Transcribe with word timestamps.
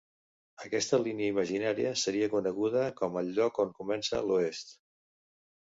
Aquesta 0.67 0.99
línia 1.07 1.27
imaginària 1.33 1.91
seria 2.05 2.31
coneguda 2.33 2.87
com 3.03 3.21
el 3.23 3.31
lloc 3.39 3.63
'on 3.67 3.79
comença 3.83 4.25
l'Oest'. 4.33 4.77